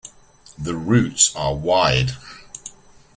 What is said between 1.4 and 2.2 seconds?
wide.